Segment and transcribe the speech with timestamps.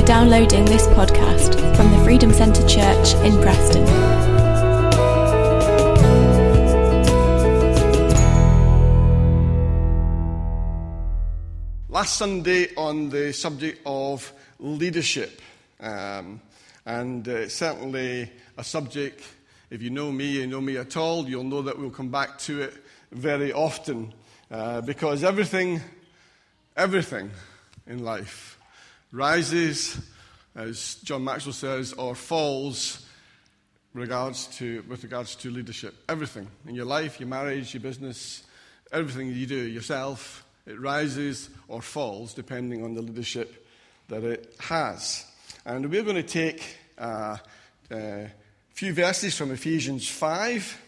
[0.00, 3.84] for downloading this podcast from the Freedom Centre Church in Preston.
[11.88, 15.42] Last Sunday on the subject of leadership,
[15.80, 16.40] um,
[16.86, 19.22] and uh, certainly a subject,
[19.70, 22.38] if you know me, you know me at all, you'll know that we'll come back
[22.40, 22.74] to it
[23.12, 24.14] very often
[24.50, 25.80] uh, because everything,
[26.76, 27.30] everything
[27.86, 28.59] in life
[29.12, 30.00] rises,
[30.54, 33.06] as John Maxwell says, or falls
[33.94, 35.94] regards to, with regards to leadership.
[36.08, 38.44] Everything in your life, your marriage, your business,
[38.92, 43.66] everything you do yourself, it rises or falls depending on the leadership
[44.08, 45.24] that it has.
[45.64, 47.36] And we're going to take uh,
[47.90, 48.30] a
[48.74, 50.80] few verses from Ephesians 5.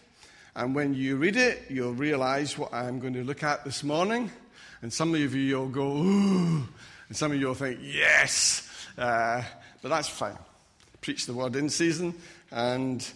[0.55, 4.31] And when you read it, you'll realize what I'm going to look at this morning.
[4.83, 6.69] And some of you will go, ooh,
[7.13, 8.67] and some of you will think, yes.
[8.97, 9.43] Uh,
[9.83, 10.39] but that's fine.
[11.03, 12.15] Preach the word in season
[12.51, 13.07] and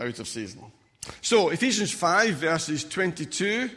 [0.00, 0.60] out of season.
[1.20, 3.70] So, Ephesians 5, verses 22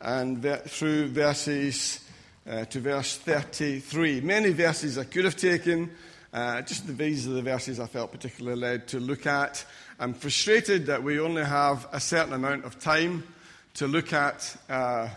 [0.00, 2.00] and ver- through verses
[2.44, 4.20] uh, to verse 33.
[4.20, 5.92] Many verses I could have taken.
[6.32, 9.64] Uh, just the these are the verses I felt particularly led to look at.
[10.00, 13.22] I'm frustrated that we only have a certain amount of time
[13.74, 14.56] to look at.
[14.68, 15.08] Uh,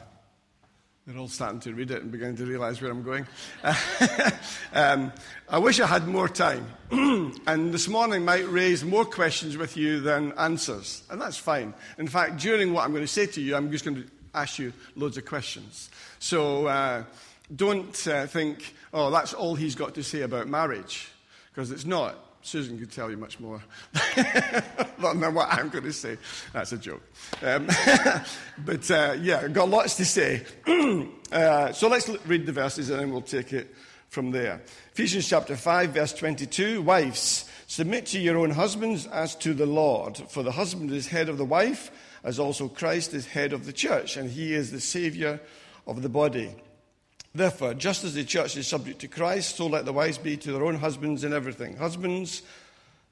[1.08, 3.26] they're all starting to read it and beginning to realize where I'm going.
[4.74, 5.14] um,
[5.48, 6.68] I wish I had more time.
[6.92, 11.04] and this morning might raise more questions with you than answers.
[11.10, 11.74] And that's fine.
[11.98, 14.60] In fact, during what I'm going to say to you, I'm just going to ask
[14.60, 15.90] you loads of questions.
[16.20, 17.06] So uh,
[17.56, 21.08] don't uh, think, oh, that's all he's got to say about marriage,
[21.54, 22.27] because it's not.
[22.42, 23.62] Susan could tell you much more
[24.16, 26.18] than what I'm going to say.
[26.54, 27.02] That's a joke.
[27.42, 27.68] Um,
[28.66, 30.46] but uh, yeah, got lots to say.
[31.32, 33.74] uh, so let's read the verses and then we'll take it
[34.10, 34.62] from there.
[34.94, 40.18] Ephesians chapter 5, verse 22 Wives, submit to your own husbands as to the Lord,
[40.30, 41.92] for the husband is head of the wife,
[42.24, 45.40] as also Christ is head of the church, and he is the Saviour
[45.86, 46.56] of the body.
[47.38, 50.52] Therefore, just as the church is subject to Christ, so let the wives be to
[50.52, 51.78] their own husbands in everything.
[51.78, 52.42] Husbands,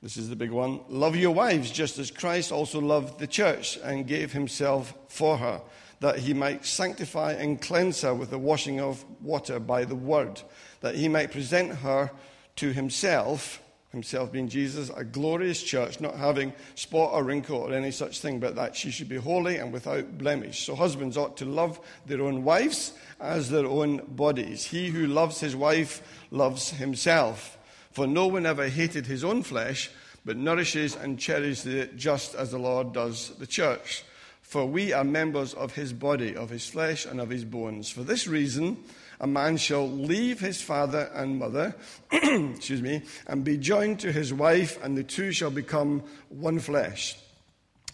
[0.02, 3.78] this is the big one, love your wives just as Christ also loved the church
[3.84, 5.62] and gave himself for her,
[6.00, 10.42] that he might sanctify and cleanse her with the washing of water by the word,
[10.82, 12.10] that he might present her
[12.56, 13.62] to himself,
[13.96, 18.40] himself being Jesus, a glorious church, not having spot or wrinkle or any such thing,
[18.40, 20.66] but that she should be holy and without blemish.
[20.66, 24.66] So husbands ought to love their own wives as their own bodies.
[24.66, 27.58] He who loves his wife loves himself.
[27.92, 29.90] For no one ever hated his own flesh,
[30.26, 34.04] but nourishes and cherishes it just as the Lord does the church.
[34.42, 37.90] For we are members of his body, of his flesh, and of his bones.
[37.90, 38.78] For this reason,
[39.20, 41.76] a man shall leave his father and mother,
[42.12, 47.18] excuse me, and be joined to his wife, and the two shall become one flesh.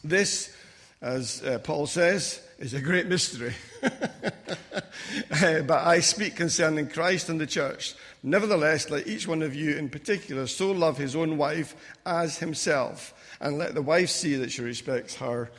[0.03, 0.55] This,
[1.01, 3.53] as uh, Paul says, is a great mystery.
[3.81, 7.95] but I speak concerning Christ and the church.
[8.23, 13.13] Nevertheless, let each one of you in particular so love his own wife as himself,
[13.39, 15.51] and let the wife see that she respects her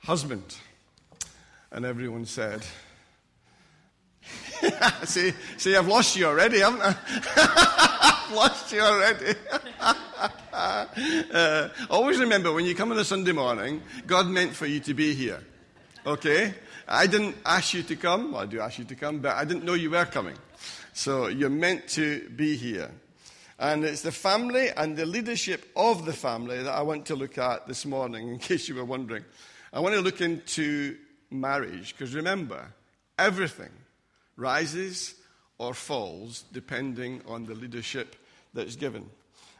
[0.00, 0.56] husband.
[1.72, 2.64] And everyone said,
[5.04, 6.96] see, see, I've lost you already, haven't I?
[8.26, 9.34] I've lost you already.
[10.52, 14.94] uh, always remember when you come on a Sunday morning, God meant for you to
[14.94, 15.42] be here.
[16.06, 16.54] Okay?
[16.86, 18.32] I didn't ask you to come.
[18.32, 20.36] Well, I do ask you to come, but I didn't know you were coming.
[20.92, 22.90] So you're meant to be here.
[23.58, 27.38] And it's the family and the leadership of the family that I want to look
[27.38, 29.24] at this morning, in case you were wondering.
[29.72, 30.96] I want to look into
[31.30, 32.72] marriage, because remember,
[33.18, 33.70] everything
[34.36, 35.14] rises
[35.58, 38.16] or falls depending on the leadership
[38.52, 39.08] that's given.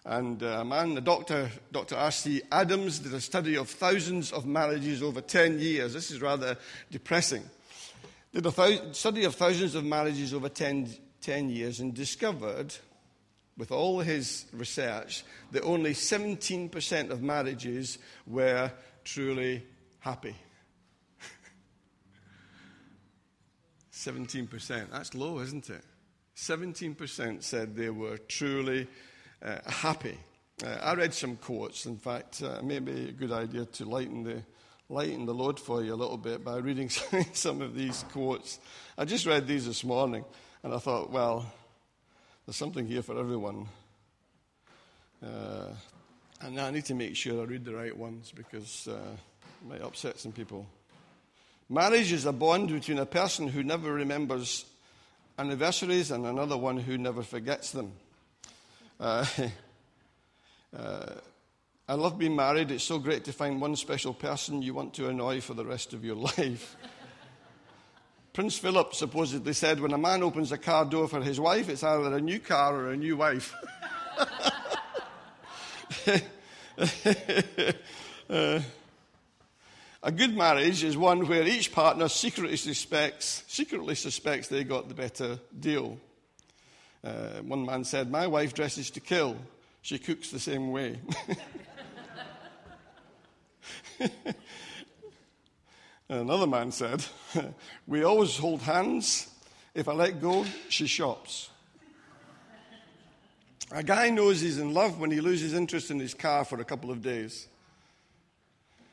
[0.06, 1.96] And uh, a man, the doctor, Dr.
[1.96, 2.42] R.C.
[2.52, 5.94] Adams, did a study of thousands of marriages over 10 years.
[5.94, 6.58] This is rather
[6.90, 7.42] depressing.
[8.32, 12.74] Did a study of thousands of marriages over 10, 10 years and discovered,
[13.56, 18.70] with all his research, that only 17% of marriages were
[19.04, 19.62] truly
[20.00, 20.34] happy.
[24.04, 24.90] 17%.
[24.90, 25.82] That's low, isn't it?
[26.36, 28.86] 17% said they were truly
[29.42, 30.18] uh, happy.
[30.64, 31.86] Uh, I read some quotes.
[31.86, 34.42] In fact, uh, maybe a good idea to lighten the,
[34.90, 36.88] lighten the load for you a little bit by reading
[37.32, 38.58] some of these quotes.
[38.98, 40.24] I just read these this morning,
[40.62, 41.50] and I thought, well,
[42.44, 43.68] there's something here for everyone.
[45.24, 45.68] Uh,
[46.42, 49.80] and I need to make sure I read the right ones because uh, it might
[49.80, 50.66] upset some people.
[51.68, 54.66] Marriage is a bond between a person who never remembers
[55.38, 57.92] anniversaries and another one who never forgets them.
[59.00, 59.24] Uh,
[60.76, 61.06] uh,
[61.88, 62.70] I love being married.
[62.70, 65.94] It's so great to find one special person you want to annoy for the rest
[65.94, 66.76] of your life.
[68.34, 71.82] Prince Philip supposedly said when a man opens a car door for his wife, it's
[71.82, 73.54] either a new car or a new wife.
[78.28, 78.60] uh,
[80.04, 84.94] a good marriage is one where each partner secretly suspects, secretly suspects they got the
[84.94, 85.98] better deal.
[87.02, 89.34] Uh, one man said, My wife dresses to kill.
[89.80, 91.00] She cooks the same way.
[96.10, 97.02] Another man said,
[97.86, 99.30] We always hold hands.
[99.74, 101.48] If I let go, she shops.
[103.70, 106.64] A guy knows he's in love when he loses interest in his car for a
[106.64, 107.48] couple of days.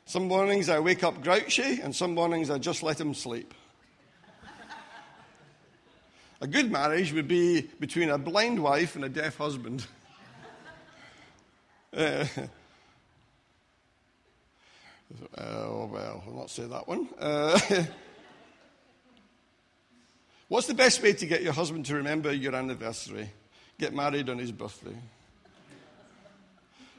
[0.06, 3.53] Some mornings I wake up grouchy, and some mornings I just let him sleep.
[6.42, 9.86] A good marriage would be between a blind wife and a deaf husband.
[11.95, 12.25] uh,
[15.38, 17.07] oh, well, I'll not say that one.
[17.19, 17.59] Uh,
[20.48, 23.30] what's the best way to get your husband to remember your anniversary?
[23.77, 24.98] Get married on his birthday.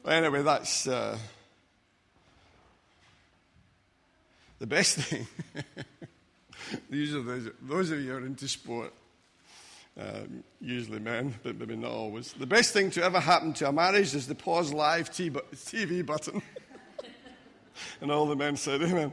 [0.05, 0.87] Well, anyway, that's.
[0.87, 1.19] Uh,
[4.63, 5.27] The best thing,
[6.89, 8.93] these are those, those of you who are into sport,
[9.99, 12.33] um, usually men, but maybe not always.
[12.35, 16.41] The best thing to ever happen to a marriage is the pause live TV button.
[18.01, 19.13] and all the men said, Amen.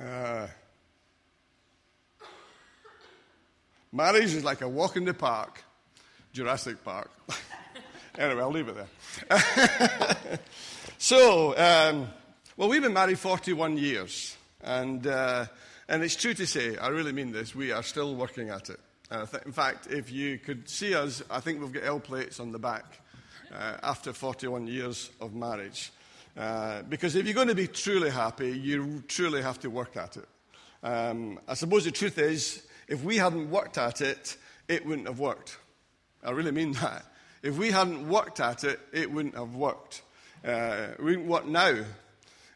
[0.00, 0.46] Uh,
[3.90, 5.64] marriage is like a walk in the park,
[6.32, 7.10] Jurassic Park.
[8.18, 10.38] anyway, I'll leave it there.
[10.96, 12.08] so, um,
[12.56, 14.36] well, we've been married 41 years.
[14.64, 15.46] And, uh,
[15.88, 18.80] and it's true to say, I really mean this, we are still working at it.
[19.10, 22.40] Uh, th- in fact, if you could see us, I think we've got L plates
[22.40, 22.98] on the back
[23.52, 25.92] uh, after 41 years of marriage.
[26.36, 30.16] Uh, because if you're going to be truly happy, you truly have to work at
[30.16, 30.28] it.
[30.82, 34.36] Um, I suppose the truth is, if we hadn't worked at it,
[34.66, 35.58] it wouldn't have worked.
[36.24, 37.04] I really mean that.
[37.42, 40.02] If we hadn't worked at it, it wouldn't have worked.
[40.42, 41.84] Uh, we wouldn't work now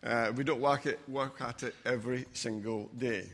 [0.04, 3.24] uh, we don't work, it, work at it every single day.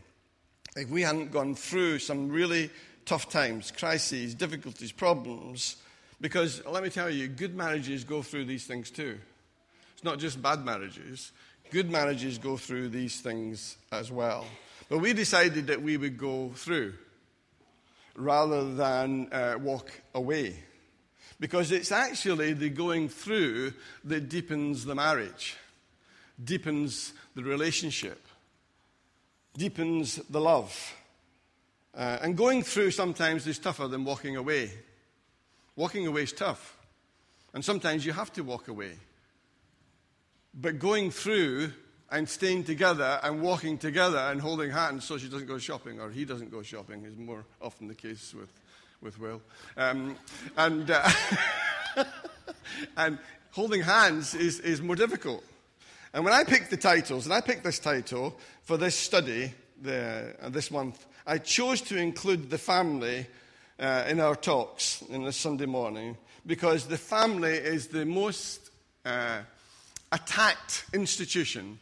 [0.77, 2.71] If we hadn't gone through some really
[3.05, 5.77] tough times, crises, difficulties, problems,
[6.21, 9.19] because let me tell you, good marriages go through these things too.
[9.93, 11.33] It's not just bad marriages.
[11.71, 14.47] Good marriages go through these things as well.
[14.89, 16.95] But we decided that we would go through
[18.17, 20.57] rather than uh, walk away.
[21.41, 23.75] Because it's actually the going through
[24.05, 25.57] that deepens the marriage
[26.43, 28.21] deepens the relationship,
[29.57, 30.95] deepens the love.
[31.95, 34.71] Uh, and going through sometimes is tougher than walking away.
[35.77, 36.77] Walking away is tough.
[37.53, 38.93] And sometimes you have to walk away.
[40.53, 41.73] But going through
[42.11, 46.11] and staying together and walking together and holding hands so she doesn't go shopping or
[46.11, 48.51] he doesn't go shopping is more often the case with,
[49.01, 49.41] with Will.
[49.77, 50.17] Um,
[50.57, 51.09] and, uh,
[52.97, 53.19] and
[53.51, 55.45] holding hands is, is more difficult.
[56.15, 59.53] And when I picked the titles, and I picked this title for this study
[59.83, 63.27] the, uh, this month, I chose to include the family
[63.81, 68.71] uh, in our talks in this Sunday morning because the family is the most
[69.05, 69.41] uh,
[70.13, 71.81] attacked institution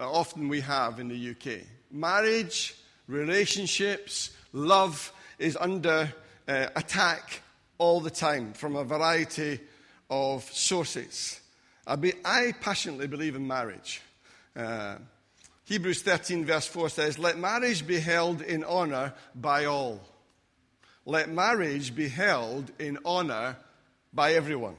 [0.00, 1.60] uh, often we have in the UK.
[1.90, 2.76] Marriage,
[3.08, 6.10] relationships, love is under
[6.48, 7.42] uh, attack
[7.76, 9.60] all the time from a variety
[10.08, 11.42] of sources.
[11.86, 14.02] I, be, I passionately believe in marriage.
[14.56, 14.96] Uh,
[15.64, 20.00] Hebrews 13, verse 4 says, Let marriage be held in honor by all.
[21.04, 23.56] Let marriage be held in honor
[24.12, 24.76] by everyone.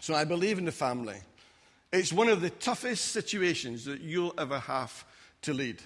[0.00, 1.18] So I believe in the family.
[1.92, 5.04] It's one of the toughest situations that you'll ever have
[5.42, 5.82] to lead.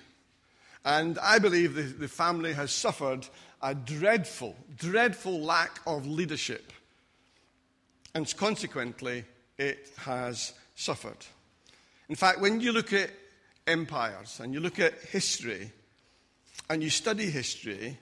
[0.85, 3.27] And I believe the, the family has suffered
[3.63, 6.73] a dreadful, dreadful lack of leadership.
[8.15, 9.25] And consequently,
[9.61, 11.19] it has suffered.
[12.09, 13.11] In fact, when you look at
[13.67, 15.71] empires and you look at history
[16.71, 17.99] and you study history,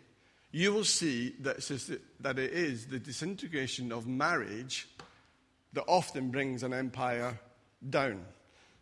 [0.53, 4.88] you will see that, it is the disintegration of marriage
[5.73, 7.38] that often brings an empire
[7.91, 8.25] down.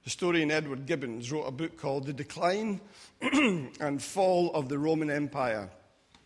[0.02, 2.80] Historian Edward Gibbons wrote a book called The Decline
[3.20, 5.68] and Fall of the Roman Empire.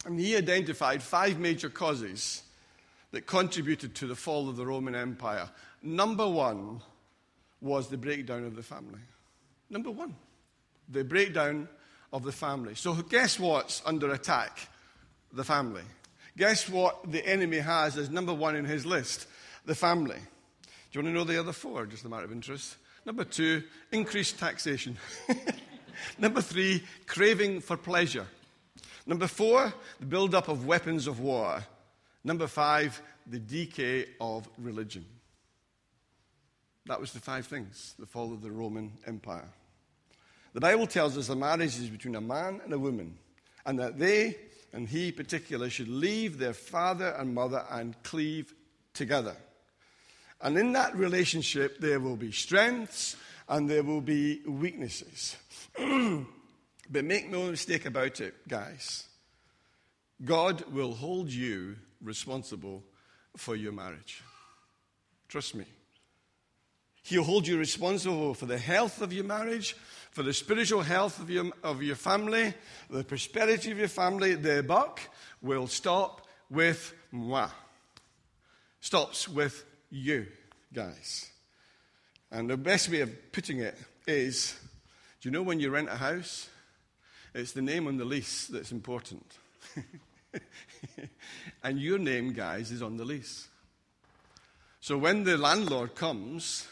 [0.05, 2.43] And he identified five major causes
[3.13, 5.49] that contributed to the fall of the Roman Empire.
[5.83, 6.81] Number one
[7.61, 9.01] was the breakdown of the family.
[9.69, 10.17] Number one,
[10.89, 11.69] the breakdown
[12.13, 12.75] of the family.
[12.75, 14.69] So, guess what's under attack?
[15.33, 15.83] The family.
[16.37, 19.27] Guess what the enemy has as number one in his list?
[19.67, 20.17] the family.
[20.17, 22.77] Do you want to know the other four, just a matter of interest?
[23.05, 24.97] Number two, increased taxation.
[26.19, 28.27] Number three, craving for pleasure.
[29.07, 31.63] Number four, the build-up of weapons of war.
[32.25, 35.05] Number five, the decay of religion.
[36.91, 39.49] That was the five things that followed the Roman Empire.
[40.55, 43.17] The Bible tells us a marriage is between a man and a woman,
[43.65, 44.35] and that they,
[44.73, 48.53] and he particular, should leave their father and mother and cleave
[48.93, 49.37] together.
[50.41, 53.15] And in that relationship, there will be strengths
[53.49, 55.37] and there will be weaknesses.
[55.79, 59.07] but make no mistake about it, guys.
[60.25, 62.83] God will hold you responsible
[63.37, 64.25] for your marriage.
[65.29, 65.67] Trust me.
[67.03, 69.77] He'll hold you responsible for the health of your marriage,
[70.11, 72.55] for the spiritual health of your, of your family,
[72.89, 74.35] the prosperity of your family.
[74.35, 75.01] The buck
[75.41, 77.49] will stop with moi.
[78.81, 80.27] Stops with you,
[80.73, 81.31] guys.
[82.31, 83.77] And the best way of putting it
[84.07, 84.55] is
[85.21, 86.49] do you know when you rent a house?
[87.35, 89.25] It's the name on the lease that's important.
[91.63, 93.49] and your name, guys, is on the lease.
[94.81, 96.67] So when the landlord comes,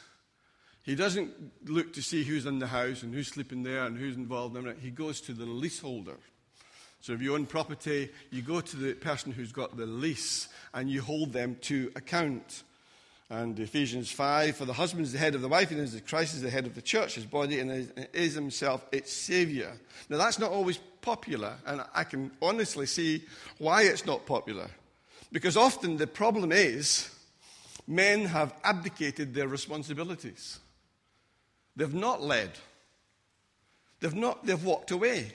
[0.89, 4.17] he doesn't look to see who's in the house and who's sleeping there and who's
[4.17, 4.79] involved in it.
[4.81, 6.17] He goes to the leaseholder.
[7.03, 10.89] So if you own property, you go to the person who's got the lease and
[10.89, 12.63] you hold them to account.
[13.29, 16.33] And Ephesians 5 For the husband is the head of the wife, and as Christ
[16.33, 19.73] is the head of the church, his body, and is himself its Savior.
[20.09, 23.25] Now, that's not always popular, and I can honestly see
[23.59, 24.71] why it's not popular.
[25.33, 27.15] Because often the problem is
[27.87, 30.61] men have abdicated their responsibilities.
[31.79, 32.51] They've not led.
[34.01, 35.33] They've, not, they've walked away.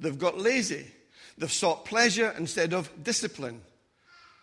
[0.00, 0.84] They've got lazy.
[1.38, 3.60] They've sought pleasure instead of discipline.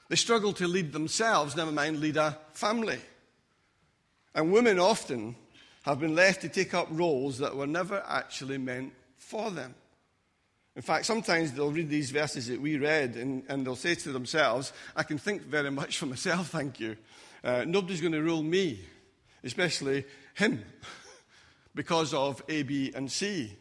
[0.07, 2.99] They struggle to lead themselves, never mind lead a family.
[4.33, 5.35] And women often
[5.83, 9.75] have been left to take up roles that were never actually meant for them.
[10.77, 14.13] In fact, sometimes they'll read these verses that we read and, and they'll say to
[14.13, 16.95] themselves, I can think very much for myself, thank you.
[17.43, 18.79] Uh, nobody's going to rule me,
[19.43, 20.63] especially him
[21.75, 23.57] because of A, B, and C.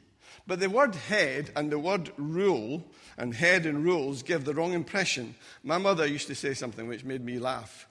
[0.47, 2.85] But the word head and the word rule
[3.16, 5.35] and head and rules give the wrong impression.
[5.62, 7.87] My mother used to say something which made me laugh.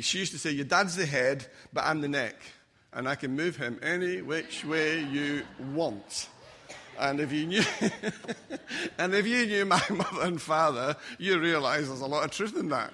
[0.00, 2.34] She used to say, Your dad's the head, but I'm the neck,
[2.92, 5.42] and I can move him any which way you
[5.72, 6.28] want.
[6.98, 7.62] And if you knew,
[8.98, 12.56] and if you knew my mother and father, you realize there's a lot of truth
[12.56, 12.92] in that.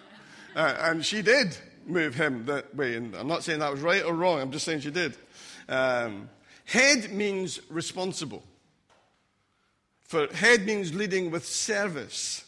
[0.54, 2.96] Uh, and she did move him that way.
[2.96, 4.40] And I'm not saying that was right or wrong.
[4.40, 5.16] I'm just saying she did.
[5.68, 6.28] Um,
[6.64, 8.42] Head means responsible.
[10.04, 12.44] For head means leading with service.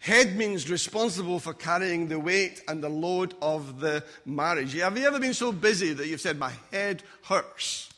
[0.00, 4.74] Head means responsible for carrying the weight and the load of the marriage.
[4.74, 7.90] Have you ever been so busy that you've said, My head hurts?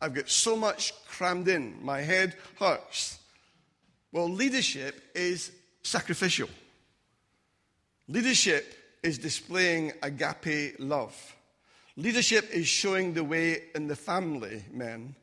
[0.00, 1.76] I've got so much crammed in.
[1.82, 3.18] My head hurts.
[4.10, 6.48] Well, leadership is sacrificial.
[8.08, 11.36] Leadership is displaying agape love.
[11.96, 15.14] Leadership is showing the way in the family, men,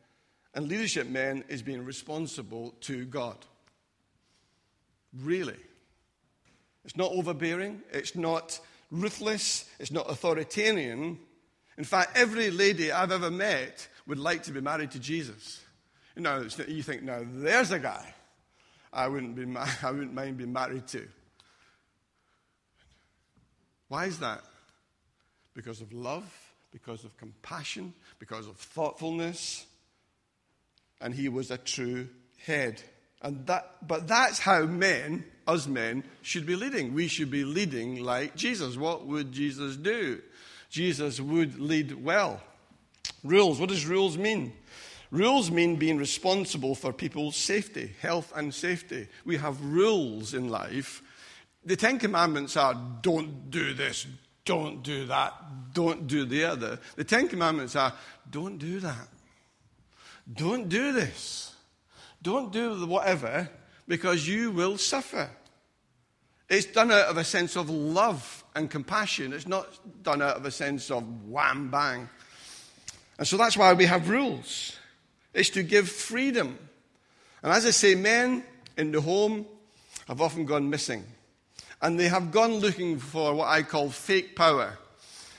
[0.54, 3.38] and leadership, men, is being responsible to God.
[5.22, 5.58] Really.
[6.86, 8.60] It's not overbearing, it's not
[8.92, 11.20] ruthless, it's not authoritarian.
[11.78, 15.62] In fact, every lady I've ever met would like to be married to Jesus.
[16.16, 18.14] You know, you think, now there's a guy
[18.94, 19.46] I wouldn't, be,
[19.84, 21.08] I wouldn't mind being married to.
[23.88, 24.44] Why is that?
[25.56, 29.66] Because of love because of compassion, because of thoughtfulness.
[31.02, 32.08] And he was a true
[32.38, 32.82] head.
[33.22, 36.94] And that, but that's how men, us men, should be leading.
[36.94, 38.78] We should be leading like Jesus.
[38.78, 40.22] What would Jesus do?
[40.70, 42.42] Jesus would lead well.
[43.24, 43.60] Rules.
[43.60, 44.54] What does rules mean?
[45.12, 49.08] Rules mean being responsible for people's safety, health, and safety.
[49.26, 51.02] We have rules in life.
[51.66, 54.06] The Ten Commandments are don't do this,
[54.50, 55.32] don't do that,
[55.76, 56.80] don't do the other.
[56.96, 57.94] The Ten Commandments are
[58.32, 59.08] don't do that,
[60.34, 61.54] don't do this,
[62.24, 63.48] don't do whatever,
[63.88, 65.30] because you will suffer.
[66.50, 69.34] It's done out of a sense of love and compassion.
[69.34, 69.68] It's not
[70.02, 72.10] done out of a sense of wham bang.
[73.20, 74.76] And so that's why we have rules.
[75.32, 76.58] It's to give freedom.
[77.44, 78.44] And as I say, men
[78.78, 79.46] in the home
[80.08, 81.04] have often gone missing.
[81.82, 84.78] And they have gone looking for what I call fake power.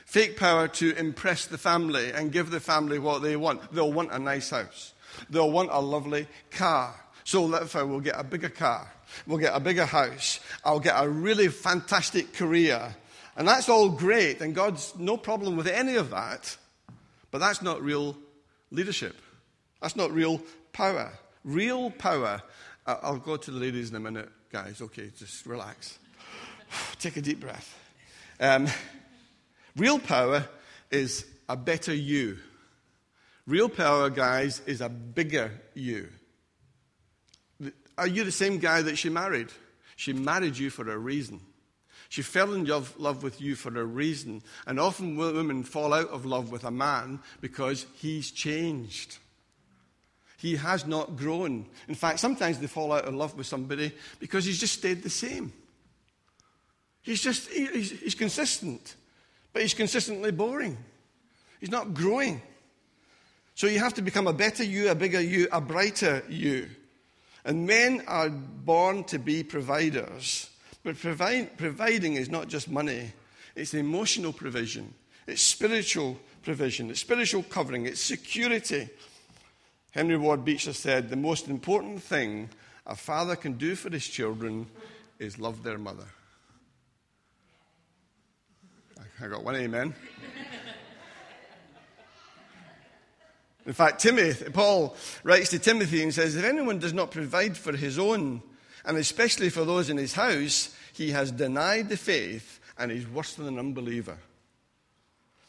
[0.06, 3.72] Fake power to impress the family and give the family what they want.
[3.72, 4.92] They'll want a nice house.
[5.28, 6.94] They'll want a lovely car.
[7.24, 8.90] So therefore, we'll get a bigger car.
[9.26, 10.40] We'll get a bigger house.
[10.64, 12.94] I'll get a really fantastic career.
[13.36, 16.56] And that's all great, and God's no problem with any of that,
[17.30, 18.16] but that's not real
[18.70, 19.16] leadership.
[19.80, 20.42] That's not real
[20.72, 21.12] power.
[21.44, 22.42] Real power.
[22.86, 24.82] Uh, I'll go to the ladies in a minute, guys.
[24.82, 25.98] Okay, just relax.
[26.98, 27.76] Take a deep breath.
[28.38, 28.68] Um,
[29.76, 30.46] real power
[30.90, 32.38] is a better you.
[33.46, 36.08] Real power, guys, is a bigger you.
[37.98, 39.48] Are you the same guy that she married?
[39.96, 41.40] She married you for a reason.
[42.08, 44.42] She fell in love, love, with you for a reason.
[44.66, 49.18] And often women fall out of love with a man because he's changed.
[50.38, 51.66] He has not grown.
[51.86, 55.10] In fact, sometimes they fall out of love with somebody because he's just stayed the
[55.10, 55.52] same.
[57.02, 58.96] He's just, he's, he's consistent,
[59.52, 60.76] but he's consistently boring.
[61.60, 62.42] He's not growing.
[63.54, 66.68] So you have to become a better you, a bigger you, a brighter you.
[67.44, 70.50] And men are born to be providers.
[70.82, 73.12] But provide, providing is not just money,
[73.54, 74.94] it's emotional provision,
[75.26, 78.88] it's spiritual provision, it's spiritual covering, it's security.
[79.90, 82.48] Henry Ward Beecher said the most important thing
[82.86, 84.66] a father can do for his children
[85.18, 86.06] is love their mother.
[89.22, 89.94] I got one amen.
[93.66, 97.76] In fact, Timothy, Paul writes to Timothy and says, If anyone does not provide for
[97.76, 98.42] his own,
[98.84, 103.34] and especially for those in his house, he has denied the faith and is worse
[103.34, 104.16] than an unbeliever.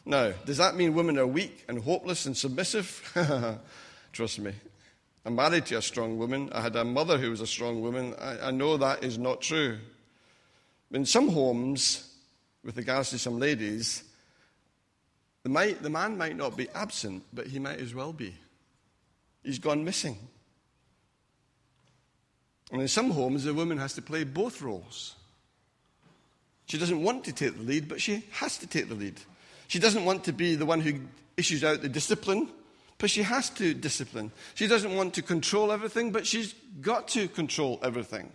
[0.04, 3.58] Now, does that mean women are weak and hopeless and submissive?
[4.12, 4.52] Trust me.
[5.24, 6.50] I'm married to a strong woman.
[6.52, 8.14] I had a mother who was a strong woman.
[8.20, 9.78] I, I know that is not true.
[10.90, 12.11] In some homes,
[12.64, 14.04] with regards to some ladies,
[15.42, 18.34] the, might, the man might not be absent, but he might as well be.
[19.42, 20.16] He's gone missing.
[22.70, 25.16] And in some homes, the woman has to play both roles.
[26.66, 29.20] She doesn't want to take the lead, but she has to take the lead.
[29.68, 31.00] She doesn't want to be the one who
[31.36, 32.48] issues out the discipline,
[32.98, 34.30] but she has to discipline.
[34.54, 38.30] She doesn't want to control everything, but she's got to control everything.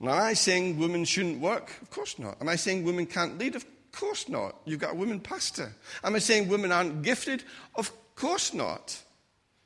[0.00, 1.72] Am I saying women shouldn't work?
[1.80, 2.36] Of course not.
[2.40, 3.54] Am I saying women can't lead?
[3.54, 4.56] Of course not.
[4.64, 5.72] You've got a woman pastor.
[6.04, 7.44] Am I saying women aren't gifted?
[7.74, 9.02] Of course not.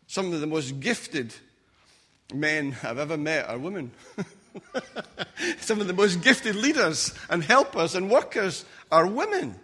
[0.07, 1.35] Some of the most gifted
[2.33, 3.91] men I've ever met are women.
[5.61, 9.57] Some of the most gifted leaders and helpers and workers are women.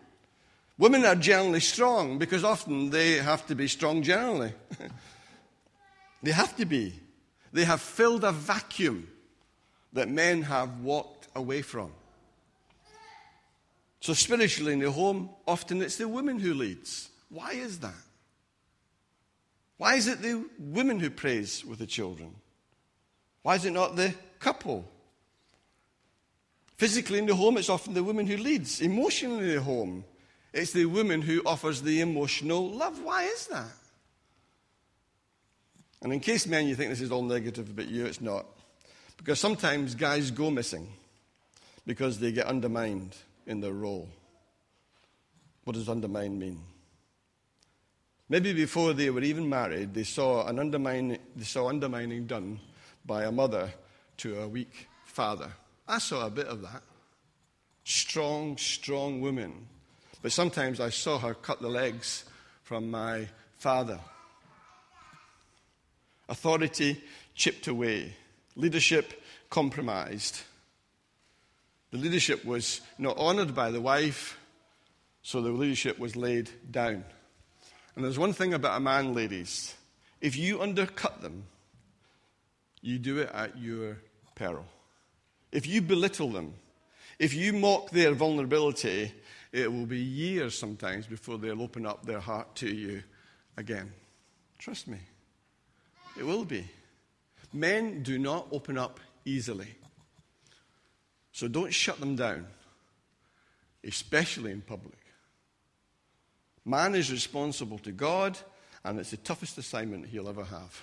[0.78, 4.52] Women are generally strong because often they have to be strong generally.
[6.22, 6.92] they have to be.
[7.52, 9.08] They have filled a vacuum
[9.96, 11.90] that men have walked away from.
[14.00, 17.08] So, spiritually in the home, often it's the woman who leads.
[17.28, 17.94] Why is that?
[19.78, 22.34] Why is it the woman who prays with the children?
[23.42, 24.88] Why is it not the couple?
[26.76, 28.80] Physically in the home, it's often the woman who leads.
[28.80, 30.04] Emotionally in the home,
[30.52, 33.02] it's the woman who offers the emotional love.
[33.02, 33.72] Why is that?
[36.02, 38.46] And in case men, you think this is all negative about you, it's not.
[39.16, 40.88] Because sometimes guys go missing
[41.86, 44.08] because they get undermined in their role.
[45.64, 46.60] What does undermine mean?
[48.28, 52.58] Maybe before they were even married, they saw, an undermining, they saw undermining done
[53.04, 53.72] by a mother
[54.18, 55.50] to a weak father.
[55.86, 56.82] I saw a bit of that.
[57.84, 59.68] Strong, strong woman.
[60.22, 62.24] But sometimes I saw her cut the legs
[62.64, 64.00] from my father.
[66.28, 67.00] Authority
[67.36, 68.16] chipped away,
[68.56, 70.40] leadership compromised.
[71.92, 74.38] The leadership was not honored by the wife,
[75.22, 77.04] so the leadership was laid down.
[77.94, 79.74] And there's one thing about a man, ladies
[80.20, 81.44] if you undercut them,
[82.80, 83.98] you do it at your
[84.34, 84.64] peril.
[85.52, 86.54] If you belittle them,
[87.18, 89.12] if you mock their vulnerability,
[89.52, 93.02] it will be years sometimes before they'll open up their heart to you
[93.56, 93.92] again.
[94.58, 94.98] Trust me,
[96.18, 96.68] it will be.
[97.52, 99.68] Men do not open up easily.
[101.32, 102.46] So don't shut them down,
[103.84, 104.98] especially in public.
[106.64, 108.38] Man is responsible to God,
[108.84, 110.82] and it's the toughest assignment he'll ever have.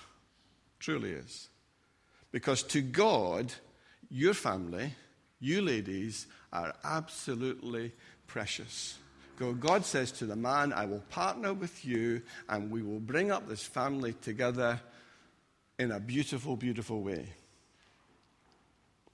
[0.80, 1.50] Truly is.
[2.32, 3.54] Because to God,
[4.10, 4.94] your family,
[5.40, 7.92] you ladies, are absolutely
[8.28, 8.98] precious.
[9.60, 13.48] God says to the man, I will partner with you and we will bring up
[13.48, 14.80] this family together
[15.80, 17.28] in a beautiful, beautiful way.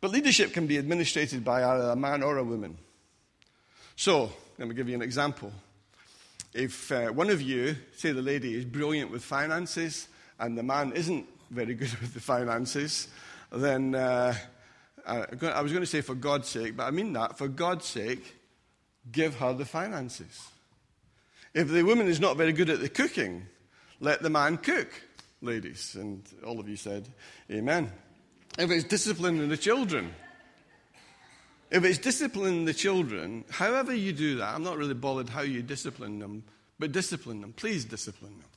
[0.02, 2.78] But leadership can be administrated by either a man or a woman.
[3.96, 5.52] So, let me give you an example.
[6.54, 10.08] If uh, one of you, say the lady, is brilliant with finances
[10.40, 13.08] and the man isn't very good with the finances,
[13.52, 14.34] then uh,
[15.06, 17.38] I was going to say for God's sake, but I mean that.
[17.38, 18.36] For God's sake,
[19.12, 20.50] give her the finances.
[21.54, 23.48] If the woman is not very good at the cooking,
[24.00, 24.88] let the man cook,
[25.42, 25.96] ladies.
[25.96, 27.08] And all of you said,
[27.52, 27.92] Amen.
[28.58, 30.14] If it's disciplining the children,
[31.72, 35.62] if it's disciplining the children, however you do that, I'm not really bothered how you
[35.62, 36.44] discipline them,
[36.80, 37.54] but discipline them.
[37.54, 38.50] Please discipline them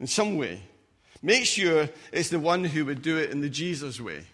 [0.00, 0.62] in some way.
[1.22, 4.24] Make sure it's the one who would do it in the Jesus way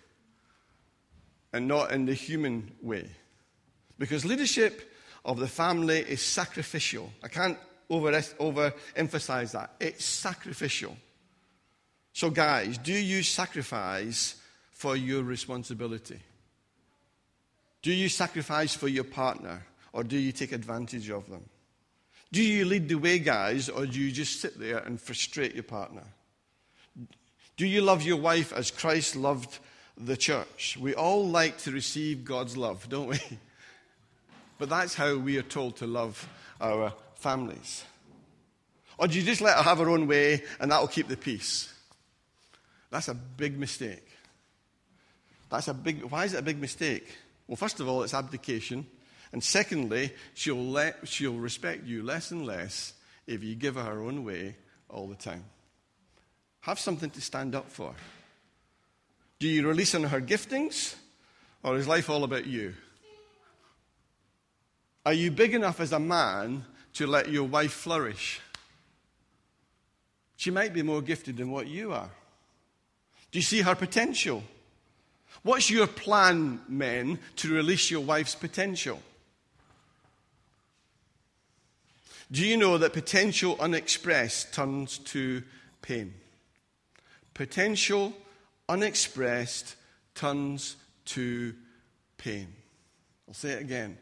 [1.52, 3.08] and not in the human way.
[3.98, 4.92] Because leadership
[5.24, 7.12] of the family is sacrificial.
[7.22, 9.74] I can't over, overemphasize that.
[9.78, 10.96] It's sacrificial.
[12.12, 14.36] So, guys, do you sacrifice
[14.72, 16.20] for your responsibility?
[17.82, 21.44] Do you sacrifice for your partner or do you take advantage of them?
[22.32, 25.64] Do you lead the way, guys, or do you just sit there and frustrate your
[25.64, 26.04] partner?
[27.56, 29.58] Do you love your wife as Christ loved
[29.96, 30.78] the church?
[30.80, 33.18] We all like to receive God's love, don't we?
[34.58, 36.28] But that's how we are told to love
[36.60, 37.82] our families.
[38.98, 41.16] Or do you just let her have her own way and that will keep the
[41.16, 41.72] peace?
[42.90, 44.06] That's a big mistake.
[45.48, 47.06] That's a big, why is it a big mistake?
[47.46, 48.86] Well, first of all, it's abdication.
[49.32, 52.94] And secondly, she'll, let, she'll respect you less and less
[53.26, 54.56] if you give her her own way
[54.88, 55.44] all the time.
[56.60, 57.94] Have something to stand up for.
[59.38, 60.94] Do you release on her giftings,
[61.62, 62.74] or is life all about you?
[65.06, 68.40] Are you big enough as a man to let your wife flourish?
[70.36, 72.10] She might be more gifted than what you are.
[73.30, 74.42] Do you see her potential?
[75.42, 79.00] What's your plan, men, to release your wife's potential?
[82.30, 85.42] Do you know that potential unexpressed turns to
[85.82, 86.14] pain?
[87.34, 88.12] Potential
[88.68, 89.74] unexpressed
[90.14, 91.54] turns to
[92.18, 92.48] pain.
[93.26, 93.98] I'll say it again.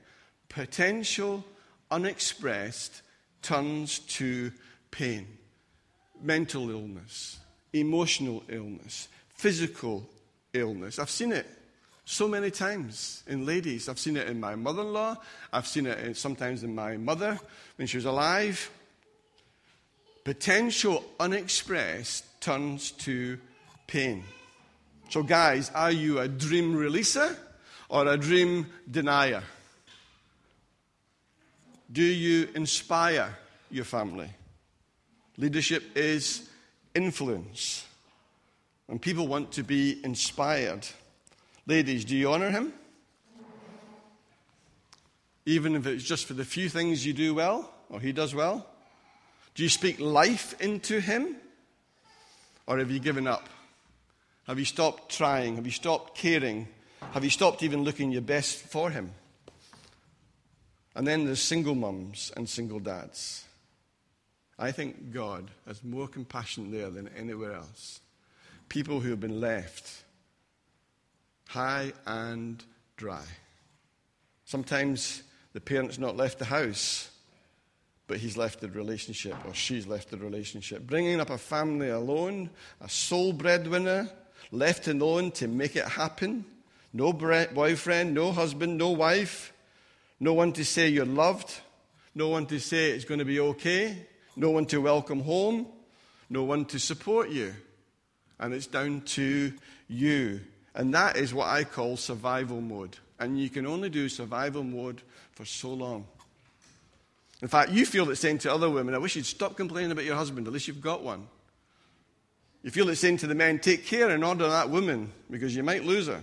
[0.48, 1.44] Potential
[1.90, 3.02] unexpressed
[3.42, 4.52] turns to
[4.90, 5.26] pain.
[6.20, 7.38] Mental illness,
[7.72, 10.04] emotional illness, physical
[10.52, 10.98] illness.
[10.98, 11.46] I've seen it
[12.04, 13.88] so many times in ladies.
[13.88, 15.16] I've seen it in my mother in law.
[15.52, 17.38] I've seen it sometimes in my mother
[17.76, 18.70] when she was alive.
[20.24, 23.38] Potential unexpressed turns to
[23.86, 24.24] pain.
[25.08, 27.34] So, guys, are you a dream releaser
[27.88, 29.42] or a dream denier?
[31.90, 33.38] Do you inspire
[33.70, 34.28] your family?
[35.38, 36.50] Leadership is
[36.94, 37.87] influence.
[38.88, 40.86] And people want to be inspired.
[41.66, 42.72] Ladies, do you honor him?
[45.44, 48.66] Even if it's just for the few things you do well or he does well?
[49.54, 51.36] Do you speak life into him?
[52.66, 53.48] Or have you given up?
[54.46, 55.56] Have you stopped trying?
[55.56, 56.68] Have you stopped caring?
[57.12, 59.12] Have you stopped even looking your best for him?
[60.94, 63.44] And then there's single mums and single dads.
[64.58, 68.00] I think God has more compassion there than anywhere else.
[68.68, 70.04] People who have been left
[71.48, 72.62] high and
[72.96, 73.24] dry.
[74.44, 75.22] Sometimes
[75.54, 77.10] the parent's not left the house,
[78.06, 80.86] but he's left the relationship or she's left the relationship.
[80.86, 82.50] Bringing up a family alone,
[82.80, 84.10] a sole breadwinner,
[84.50, 86.44] left alone to make it happen.
[86.92, 89.52] No boyfriend, no husband, no wife,
[90.20, 91.60] no one to say you're loved,
[92.14, 95.66] no one to say it's going to be okay, no one to welcome home,
[96.30, 97.54] no one to support you.
[98.40, 99.52] And it's down to
[99.88, 100.40] you.
[100.74, 102.96] And that is what I call survival mode.
[103.18, 106.06] And you can only do survival mode for so long.
[107.42, 110.04] In fact, you feel it's saying to other women, I wish you'd stop complaining about
[110.04, 111.26] your husband, at least you've got one.
[112.62, 115.62] You feel it's saying to the men, take care and order that woman because you
[115.62, 116.22] might lose her.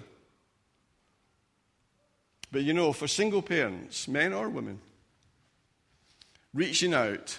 [2.52, 4.80] But you know, for single parents, men or women,
[6.54, 7.38] reaching out,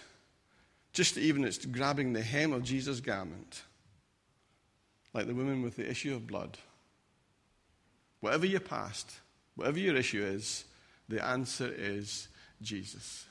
[0.92, 3.62] just even it's grabbing the hem of Jesus' garment,
[5.16, 6.58] like the woman with the issue of blood.
[8.20, 9.18] Whatever your past,
[9.54, 10.66] whatever your issue is,
[11.08, 12.28] the answer is
[12.60, 13.24] Jesus.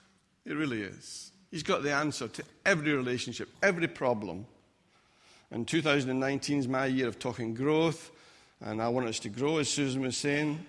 [0.46, 1.32] It really is.
[1.52, 4.48] He's got the answer to every relationship, every problem.
[5.52, 8.10] And 2019 is my year of talking growth,
[8.62, 10.66] and I want us to grow, as Susan was saying.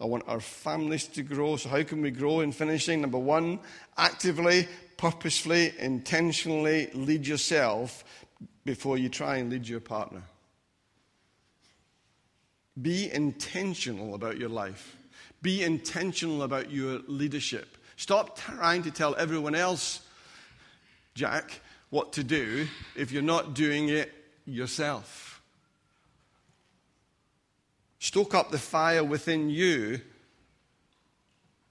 [0.00, 1.56] I want our families to grow.
[1.56, 3.00] So, how can we grow in finishing?
[3.00, 3.58] Number one,
[3.98, 8.04] actively, purposefully, intentionally lead yourself
[8.64, 10.22] before you try and lead your partner.
[12.80, 14.96] Be intentional about your life.
[15.42, 17.76] Be intentional about your leadership.
[17.96, 20.00] Stop trying to tell everyone else,
[21.14, 22.66] Jack, what to do
[22.96, 24.12] if you're not doing it
[24.46, 25.42] yourself.
[27.98, 30.00] Stoke up the fire within you.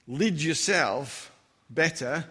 [0.08, 1.32] Lead yourself
[1.69, 2.26] better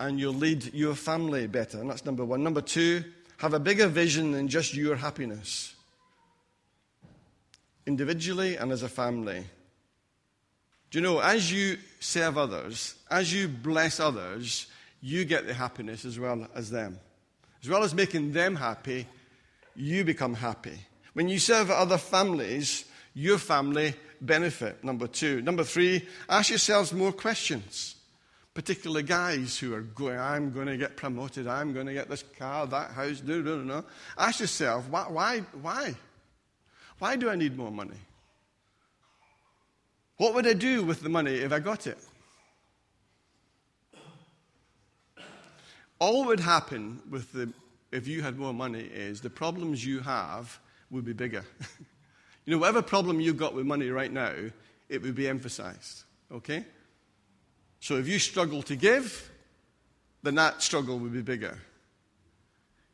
[0.00, 1.78] and you'll lead your family better.
[1.78, 2.42] And that's number one.
[2.42, 3.04] Number two,
[3.36, 5.74] have a bigger vision than just your happiness,
[7.86, 9.44] individually and as a family.
[10.90, 14.66] Do you know, as you serve others, as you bless others,
[15.00, 16.98] you get the happiness as well as them.
[17.62, 19.06] As well as making them happy,
[19.74, 20.78] you become happy.
[21.14, 24.82] When you serve other families, your family benefit.
[24.84, 25.42] Number two.
[25.42, 27.96] Number three, ask yourselves more questions.
[28.54, 32.22] Particularly guys who are going, I'm going to get promoted, I'm going to get this
[32.38, 33.84] car, that house, no, no, no.
[34.18, 35.94] Ask yourself, why, why, why?
[37.02, 37.98] Why do I need more money?
[40.18, 41.98] What would I do with the money if I got it?
[45.98, 47.52] All would happen with the,
[47.90, 50.60] if you had more money is the problems you have
[50.92, 51.44] would be bigger.
[52.44, 54.34] you know, whatever problem you've got with money right now,
[54.88, 56.04] it would be emphasized.
[56.30, 56.64] Okay?
[57.80, 59.28] So if you struggle to give,
[60.22, 61.58] then that struggle would be bigger.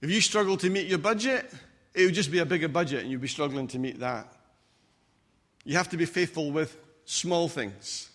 [0.01, 1.53] If you struggle to meet your budget,
[1.95, 4.33] it would just be a bigger budget and you'd be struggling to meet that.
[5.65, 8.09] You have to be faithful with small things.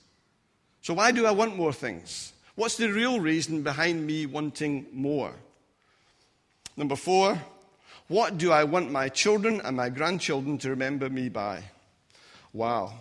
[0.82, 2.34] So, why do I want more things?
[2.56, 5.34] What's the real reason behind me wanting more?
[6.76, 7.40] Number four,
[8.08, 11.64] what do I want my children and my grandchildren to remember me by?
[12.52, 12.94] Wow.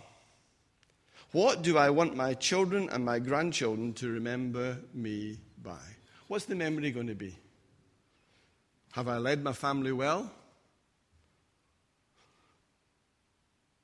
[1.33, 5.81] What do I want my children and my grandchildren to remember me by?
[6.29, 7.37] What's the memory going to be?
[8.93, 10.31] Have I led my family well?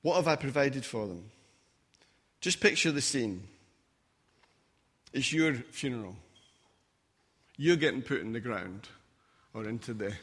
[0.09, 1.23] What have I provided for them?
[2.41, 3.47] Just picture the scene.
[5.13, 6.17] It's your funeral.
[7.59, 8.89] You're getting put in the ground
[9.53, 10.15] or into the,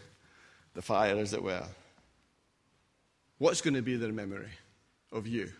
[0.73, 1.67] the fire, as it were.
[3.37, 4.49] What's going to be their memory
[5.11, 5.51] of you?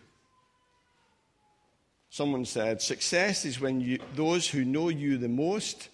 [2.10, 5.88] Someone said, Success is when you, those who know you the most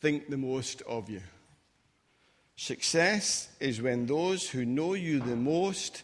[0.00, 1.22] think the most of you.
[2.56, 6.02] Success is when those who know you the most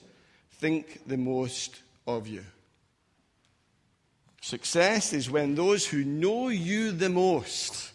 [0.62, 2.44] think the most of you.
[4.40, 7.90] Success is when those who know you the most,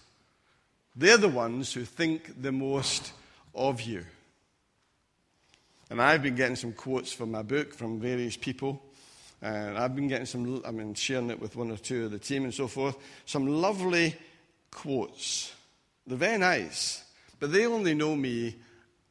[0.94, 3.14] they're the ones who think the most
[3.56, 4.04] of you.
[5.90, 8.84] And I've been getting some quotes from my book from various people.
[9.42, 12.20] And I've been getting some, I mean, sharing it with one or two of the
[12.20, 12.98] team and so forth.
[13.26, 14.14] Some lovely
[14.72, 15.54] quotes.
[16.06, 17.02] They're very nice,
[17.40, 18.56] but they only know me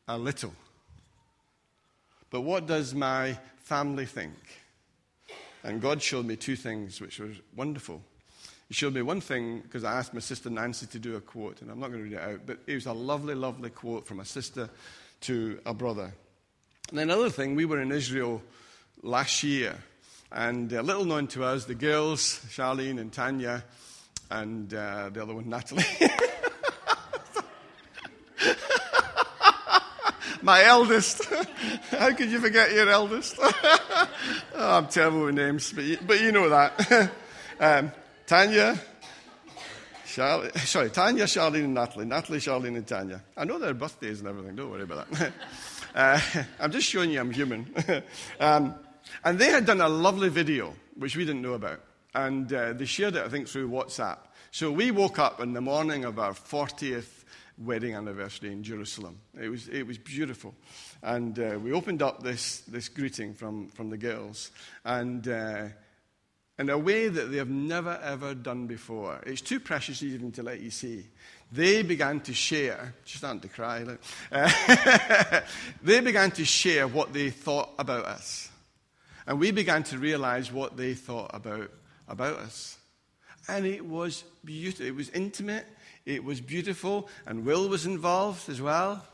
[0.06, 0.52] a little.
[2.36, 4.34] But what does my family think?
[5.64, 8.02] And God showed me two things, which was wonderful.
[8.68, 11.62] He showed me one thing because I asked my sister Nancy to do a quote,
[11.62, 14.06] and I'm not going to read it out, but it was a lovely, lovely quote
[14.06, 14.68] from a sister
[15.22, 16.12] to a brother.
[16.90, 18.42] And then another thing, we were in Israel
[19.02, 19.74] last year,
[20.30, 23.64] and a little known to us, the girls, Charlene and Tanya,
[24.30, 25.84] and uh, the other one, Natalie.
[30.42, 31.22] My eldest.
[31.90, 33.36] How could you forget your eldest?
[33.40, 34.08] oh,
[34.56, 37.12] I'm terrible with names, but you, but you know that.
[37.60, 37.92] um,
[38.26, 38.76] Tanya,
[40.04, 42.04] Charlie, sorry, Tanya, Charlene, and Natalie.
[42.04, 43.22] Natalie, Charlene, and Tanya.
[43.36, 44.56] I know their birthdays and everything.
[44.56, 45.32] Don't worry about that.
[45.94, 46.20] uh,
[46.58, 47.72] I'm just showing you I'm human.
[48.40, 48.74] um,
[49.24, 51.80] and they had done a lovely video, which we didn't know about.
[52.16, 54.18] And uh, they shared it, I think, through WhatsApp.
[54.50, 57.15] So we woke up in the morning of our 40th
[57.58, 59.18] wedding anniversary in Jerusalem.
[59.40, 60.54] It was, it was beautiful.
[61.02, 64.50] And uh, we opened up this, this greeting from, from the girls.
[64.84, 65.68] And uh,
[66.58, 69.20] in a way that they have never, ever done before.
[69.26, 71.06] It's too precious even to let you see.
[71.52, 73.84] They began to share, she's starting to cry.
[74.32, 75.40] Uh,
[75.82, 78.50] they began to share what they thought about us.
[79.26, 81.70] And we began to realize what they thought about,
[82.08, 82.78] about us.
[83.48, 84.86] And it was beautiful.
[84.86, 85.66] It was intimate.
[86.06, 89.04] It was beautiful, and Will was involved as well,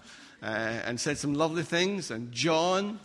[0.42, 3.00] uh, and said some lovely things, and John,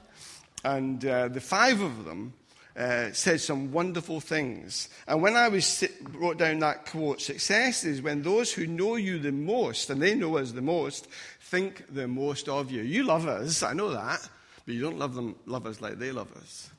[0.66, 2.34] and uh, the five of them
[2.76, 4.90] uh, said some wonderful things.
[5.08, 8.98] And when I was sit, wrote down that quote, success is when those who know
[8.98, 11.08] you the most, and they know us the most,
[11.40, 12.82] think the most of you.
[12.82, 14.20] You love us, I know that,
[14.66, 16.70] but you don't love them love us like they love us.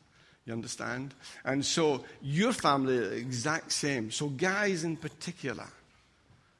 [0.44, 1.14] You understand?
[1.44, 4.10] And so your family are the exact same.
[4.10, 5.68] So guys in particular,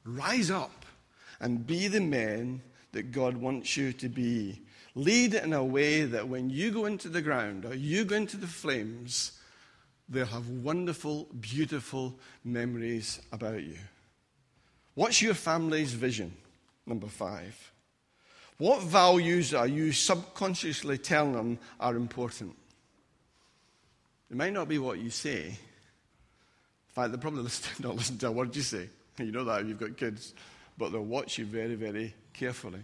[0.05, 0.85] Rise up
[1.39, 4.61] and be the men that God wants you to be.
[4.95, 8.37] Lead in a way that when you go into the ground or you go into
[8.37, 9.39] the flames,
[10.07, 13.77] they'll have wonderful, beautiful memories about you.
[14.95, 16.35] What's your family's vision?
[16.85, 17.71] Number five.
[18.57, 22.55] What values are you subconsciously telling them are important?
[24.29, 25.45] It might not be what you say.
[25.45, 25.57] In
[26.89, 27.43] fact, they'll probably
[27.79, 28.89] not listen to a word you say.
[29.25, 30.33] You know that, you've got kids,
[30.77, 32.79] but they'll watch you very, very carefully.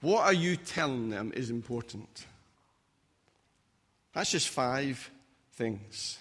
[0.00, 2.26] What are you telling them is important?
[4.12, 5.10] That's just five
[5.54, 6.18] things.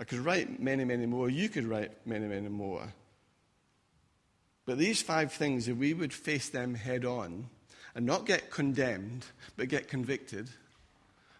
[0.00, 1.30] I could write many, many more.
[1.30, 2.92] You could write many, many more.
[4.66, 7.48] But these five things, if we would face them head on
[7.94, 10.48] and not get condemned, but get convicted,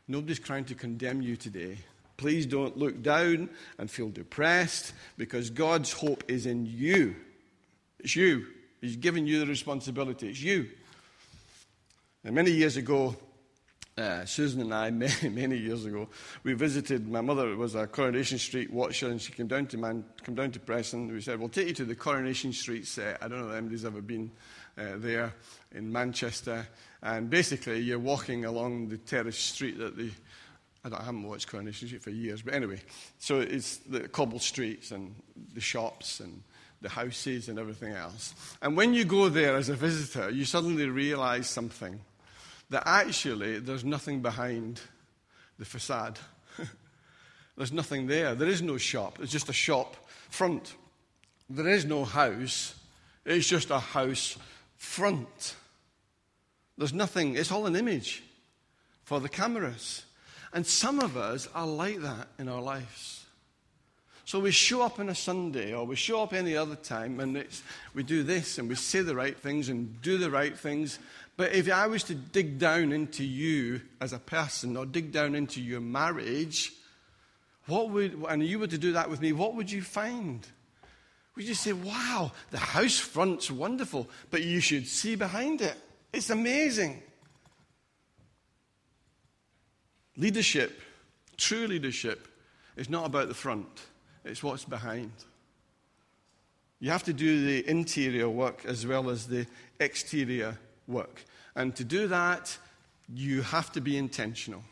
[0.07, 1.79] nobody's trying to condemn you today.
[2.17, 7.17] Please don't look down and feel depressed because God's hope is in you.
[7.99, 8.47] It's you.
[8.81, 10.29] He's given you the responsibility.
[10.29, 10.69] It's you.
[12.23, 13.17] And many years ago,
[13.97, 16.09] uh, Susan and I, many, many years ago,
[16.43, 20.05] we visited, my mother was a Coronation Street watcher, and she came down to, Man,
[20.25, 21.13] came down to Preston.
[21.13, 23.23] We said, we'll take you to the Coronation Street set.
[23.23, 24.31] I don't know if anybody's ever been
[24.77, 25.35] uh, there
[25.73, 26.67] in Manchester.
[27.03, 30.11] And basically, you're walking along the terrace street that the,
[30.85, 32.81] I, I haven't watched Coronation Street for years, but anyway,
[33.19, 35.15] so it's the cobbled streets and
[35.55, 36.43] the shops and
[36.81, 38.35] the houses and everything else.
[38.61, 41.99] And when you go there as a visitor, you suddenly realize something
[42.71, 44.81] that actually there's nothing behind
[45.59, 46.19] the facade.
[47.57, 48.35] there's nothing there.
[48.35, 49.19] There is no shop.
[49.21, 49.97] It's just a shop
[50.29, 50.75] front.
[51.49, 52.75] There is no house.
[53.25, 54.37] It's just a house
[54.77, 55.57] front.
[56.77, 57.37] There's nothing.
[57.37, 58.23] It's all an image
[59.05, 60.05] for the cameras.
[60.55, 63.27] And some of us are like that in our lives.
[64.25, 67.45] So we show up on a Sunday or we show up any other time and
[67.93, 70.99] we do this and we say the right things and do the right things,
[71.37, 75.35] but if I was to dig down into you as a person or dig down
[75.35, 76.73] into your marriage,
[77.67, 80.47] what would, and you were to do that with me, what would you find?
[81.37, 85.75] Would you say, wow, the house front's wonderful, but you should see behind it?
[86.13, 87.03] It's amazing.
[90.17, 90.81] Leadership,
[91.37, 92.29] true leadership,
[92.77, 93.69] is not about the front,
[94.25, 95.13] it's what's behind.
[96.81, 99.47] You have to do the interior work as well as the
[99.81, 101.25] exterior work.
[101.57, 102.57] And to do that,
[103.13, 104.63] you have to be intentional.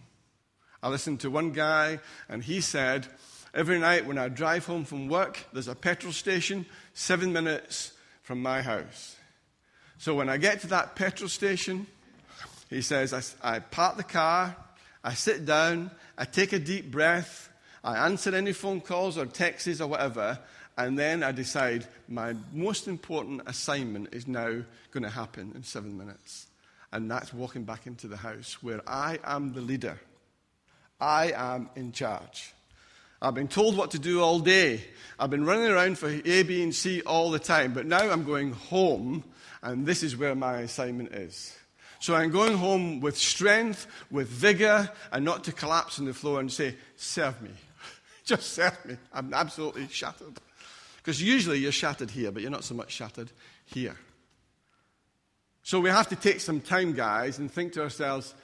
[0.82, 3.06] I listened to one guy, and he said,
[3.54, 8.40] Every night when I drive home from work, there's a petrol station seven minutes from
[8.42, 9.16] my house.
[9.98, 11.86] So when I get to that petrol station,
[12.70, 14.56] he says, I, I park the car,
[15.04, 17.50] I sit down, I take a deep breath,
[17.82, 20.38] I answer any phone calls or texts or whatever,
[20.78, 25.98] and then I decide my most important assignment is now going to happen in seven
[25.98, 26.46] minutes.
[26.92, 29.98] And that's walking back into the house where I am the leader.
[31.00, 32.54] I am in charge.
[33.20, 34.82] I've been told what to do all day.
[35.18, 37.72] I've been running around for A, B, and C all the time.
[37.72, 39.24] But now I'm going home,
[39.62, 41.56] and this is where my assignment is.
[42.02, 46.40] So I'm going home with strength, with vigor, and not to collapse on the floor
[46.40, 47.52] and say, Serve me.
[48.24, 48.96] Just serve me.
[49.12, 50.40] I'm absolutely shattered.
[50.96, 53.30] Because usually you're shattered here, but you're not so much shattered
[53.66, 53.94] here.
[55.62, 58.34] So we have to take some time, guys, and think to ourselves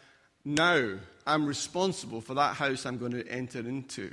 [0.45, 0.93] now
[1.27, 4.13] I'm responsible for that house I'm going to enter into.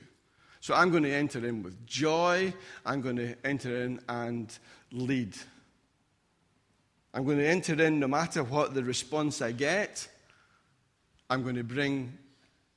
[0.59, 2.51] So I'm going to enter in with joy.
[2.83, 4.57] I'm going to enter in and
[4.91, 5.37] lead.
[7.15, 10.05] I'm going to enter in no matter what the response I get.
[11.29, 12.11] I'm going to bring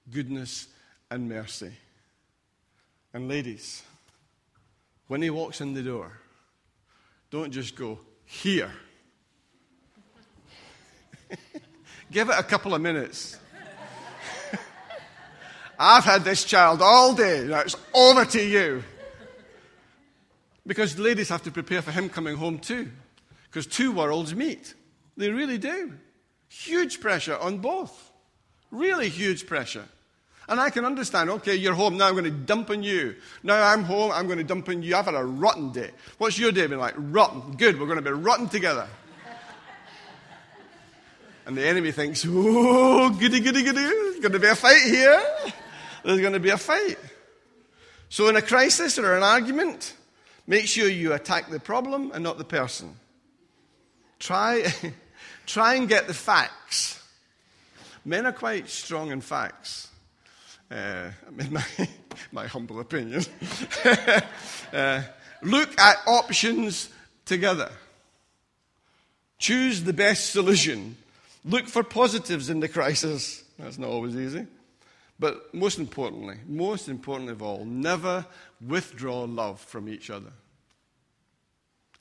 [0.09, 0.68] goodness
[1.11, 1.72] and mercy.
[3.12, 3.83] And ladies,
[5.09, 6.12] when he walks in the door,
[7.33, 8.70] don't just go, here.
[12.12, 13.37] Give it a couple of minutes.
[15.81, 17.44] I've had this child all day.
[17.44, 18.85] Now it's over to you.
[20.64, 22.92] Because ladies have to prepare for him coming home too.
[23.51, 24.75] Because two worlds meet.
[25.17, 25.95] They really do.
[26.49, 28.13] Huge pressure on both.
[28.71, 29.85] Really huge pressure.
[30.49, 33.17] And I can understand, okay, you're home, now I'm going to dump on you.
[33.43, 34.97] Now I'm home, I'm going to dump on you.
[34.97, 35.91] I've had a rotten day.
[36.17, 36.95] What's your day been like?
[36.97, 37.57] Rotten.
[37.57, 38.89] Good, we're going to be rotten together.
[41.47, 43.83] and the enemy thinks, oh, goody, goody, goody.
[43.83, 45.22] There's going to be a fight here.
[46.03, 46.99] There's going to be a fight.
[48.09, 49.95] So in a crisis or an argument,
[50.47, 52.97] make sure you attack the problem and not the person.
[54.19, 54.73] Try,
[55.47, 57.03] try and get the facts.
[58.05, 59.89] Men are quite strong in facts
[60.71, 61.64] uh, in my,
[62.33, 63.25] my humble opinion,
[64.73, 65.03] uh,
[65.43, 66.91] look at options
[67.25, 67.71] together.
[69.39, 70.97] Choose the best solution.
[71.45, 73.45] Look for positives in the crisis.
[73.59, 74.47] That's not always easy.
[75.21, 78.27] But most importantly, most importantly of all, never
[78.64, 80.33] withdraw love from each other.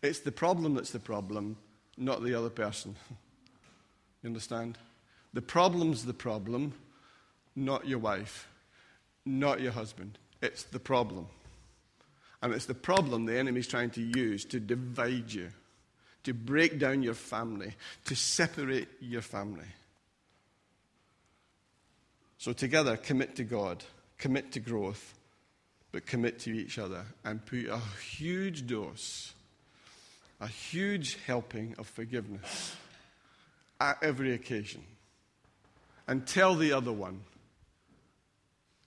[0.03, 1.57] It's the problem that's the problem,
[1.97, 2.95] not the other person.
[4.23, 4.79] You understand?
[5.33, 6.73] The problem's the problem,
[7.55, 8.47] not your wife
[9.27, 10.17] not your husband.
[10.41, 11.27] It's the problem.
[12.41, 15.49] And it's the problem the enemy's trying to use to divide you,
[16.23, 17.73] to break down your family,
[18.05, 19.65] to separate your family.
[22.37, 23.83] So, together, commit to God,
[24.19, 25.15] commit to growth,
[25.91, 29.33] but commit to each other and put a huge dose,
[30.39, 32.75] a huge helping of forgiveness
[33.79, 34.83] at every occasion.
[36.07, 37.21] And tell the other one,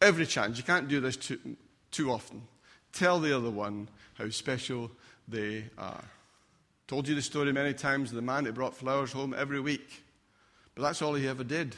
[0.01, 1.39] every chance, you can't do this too,
[1.91, 2.43] too often,
[2.93, 4.91] tell the other one how special
[5.29, 6.05] they are.
[6.87, 10.03] Told you the story many times of the man who brought flowers home every week,
[10.75, 11.77] but that's all he ever did.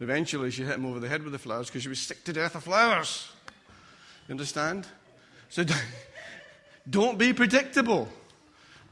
[0.00, 2.32] Eventually, she hit him over the head with the flowers because she was sick to
[2.32, 3.28] death of flowers.
[4.28, 4.86] You understand?
[5.48, 5.64] So
[6.90, 8.08] don't be predictable.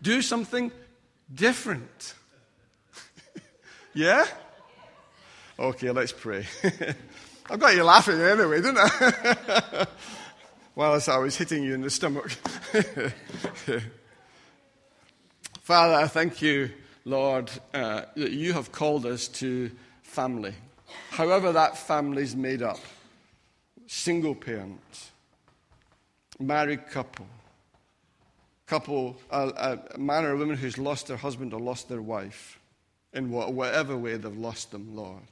[0.03, 0.71] Do something
[1.33, 2.15] different.
[3.95, 4.27] yeah?
[5.59, 6.47] Okay, let's pray.
[7.51, 9.87] I've got you laughing anyway, didn't I?
[10.75, 12.31] Whilst I was hitting you in the stomach.
[15.63, 16.71] Father, I thank you,
[17.05, 19.71] Lord, uh, that you have called us to
[20.03, 20.55] family
[21.11, 22.79] however that family's made up
[23.87, 25.11] single parent,
[26.39, 27.27] married couple,
[28.67, 32.59] couple, a, a man or a woman who's lost their husband or lost their wife,
[33.13, 35.23] in whatever way they've lost them, Lord.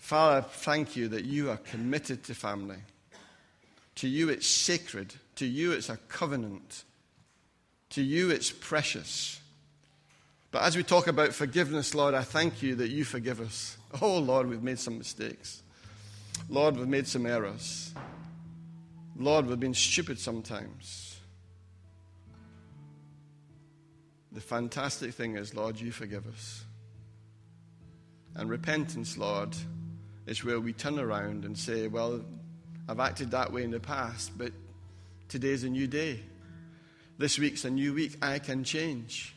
[0.00, 2.78] Father, thank you that you are committed to family.
[3.96, 5.14] To you, it's sacred.
[5.36, 6.84] To you, it's a covenant.
[7.90, 9.40] To you, it's precious.
[10.50, 13.76] But as we talk about forgiveness, Lord, I thank you that you forgive us.
[14.02, 15.62] Oh, Lord, we've made some mistakes.
[16.50, 17.94] Lord, we've made some errors.
[19.16, 21.07] Lord, we've been stupid sometimes.
[24.38, 26.62] The fantastic thing is, Lord, you forgive us.
[28.36, 29.56] And repentance, Lord,
[30.28, 32.24] is where we turn around and say, Well,
[32.88, 34.52] I've acted that way in the past, but
[35.28, 36.20] today's a new day.
[37.18, 38.16] This week's a new week.
[38.22, 39.34] I can change.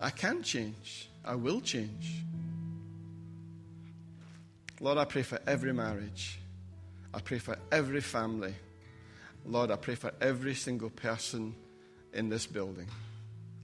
[0.00, 1.08] I can change.
[1.24, 2.22] I will change.
[4.78, 6.38] Lord, I pray for every marriage.
[7.12, 8.54] I pray for every family.
[9.44, 11.56] Lord, I pray for every single person
[12.12, 12.86] in this building.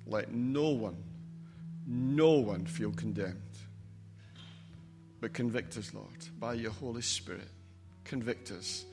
[0.06, 1.02] Let no one,
[1.86, 3.40] no one feel condemned.
[5.20, 7.48] But convict us, Lord, by your Holy Spirit.
[8.04, 8.84] Convict us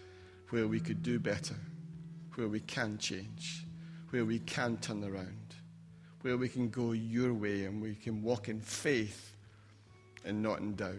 [0.50, 1.56] where we could do better,
[2.36, 3.66] where we can change,
[4.12, 5.42] where we can turn around
[6.22, 9.36] where we can go your way and we can walk in faith
[10.24, 10.94] and not in doubt.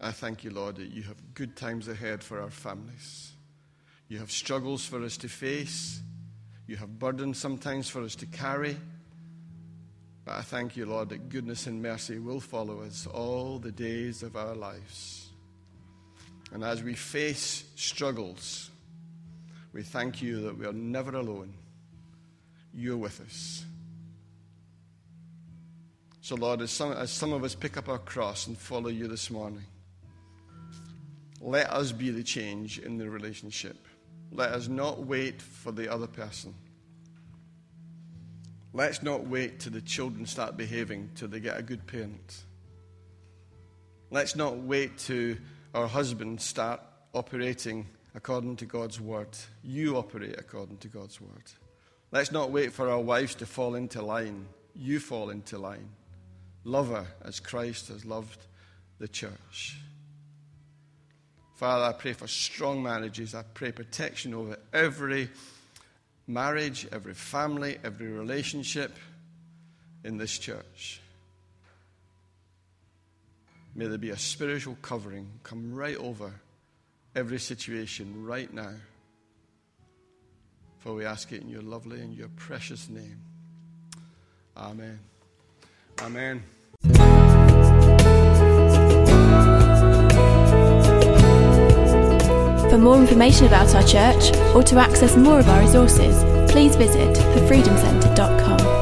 [0.00, 3.32] I thank you, Lord, that you have good times ahead for our families.
[4.08, 6.00] You have struggles for us to face.
[6.68, 8.76] You have burdens sometimes for us to carry.
[10.26, 14.22] But I thank you, Lord, that goodness and mercy will follow us all the days
[14.22, 15.30] of our lives.
[16.52, 18.68] And as we face struggles,
[19.72, 21.54] we thank you that we are never alone
[22.74, 23.64] you're with us.
[26.20, 29.08] So, Lord, as some, as some of us pick up our cross and follow you
[29.08, 29.64] this morning,
[31.40, 33.78] let us be the change in the relationship.
[34.32, 36.54] Let us not wait for the other person.
[38.72, 42.44] Let's not wait till the children start behaving till they get a good parent.
[44.10, 45.36] Let's not wait till
[45.74, 46.80] our husbands start
[47.14, 49.28] operating according to God's word.
[49.62, 51.50] You operate according to God's word.
[52.10, 54.46] Let's not wait for our wives to fall into line.
[54.74, 55.90] You fall into line.
[56.64, 58.46] Love her as Christ has loved
[58.98, 59.78] the church.
[61.58, 63.34] Father, I pray for strong marriages.
[63.34, 65.28] I pray protection over every
[66.28, 68.96] marriage, every family, every relationship
[70.04, 71.00] in this church.
[73.74, 76.32] May there be a spiritual covering come right over
[77.16, 78.74] every situation right now.
[80.78, 83.18] For we ask it in your lovely and your precious name.
[84.56, 85.00] Amen.
[86.02, 87.17] Amen.
[92.70, 97.16] For more information about our church or to access more of our resources, please visit
[97.16, 98.77] thefreedomcentre.com.